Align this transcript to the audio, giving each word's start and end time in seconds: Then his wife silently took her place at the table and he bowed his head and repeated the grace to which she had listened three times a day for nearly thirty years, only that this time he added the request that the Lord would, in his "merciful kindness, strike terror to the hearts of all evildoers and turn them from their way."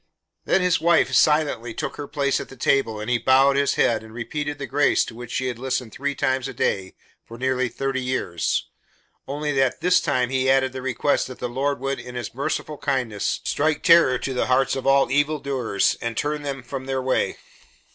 Then 0.45 0.61
his 0.63 0.81
wife 0.81 1.13
silently 1.13 1.75
took 1.75 1.97
her 1.97 2.07
place 2.07 2.39
at 2.39 2.49
the 2.49 2.55
table 2.55 2.99
and 2.99 3.07
he 3.07 3.19
bowed 3.19 3.55
his 3.55 3.75
head 3.75 4.01
and 4.01 4.15
repeated 4.15 4.57
the 4.57 4.65
grace 4.65 5.05
to 5.05 5.13
which 5.13 5.29
she 5.29 5.45
had 5.45 5.59
listened 5.59 5.91
three 5.93 6.15
times 6.15 6.47
a 6.47 6.55
day 6.55 6.95
for 7.23 7.37
nearly 7.37 7.69
thirty 7.69 8.01
years, 8.01 8.67
only 9.27 9.51
that 9.51 9.79
this 9.81 10.01
time 10.01 10.31
he 10.31 10.49
added 10.49 10.73
the 10.73 10.81
request 10.81 11.27
that 11.27 11.37
the 11.37 11.47
Lord 11.47 11.79
would, 11.79 11.99
in 11.99 12.15
his 12.15 12.33
"merciful 12.33 12.79
kindness, 12.79 13.41
strike 13.43 13.83
terror 13.83 14.17
to 14.17 14.33
the 14.33 14.47
hearts 14.47 14.75
of 14.75 14.87
all 14.87 15.11
evildoers 15.11 15.95
and 16.01 16.17
turn 16.17 16.41
them 16.41 16.63
from 16.63 16.87
their 16.87 16.99
way." 16.99 17.37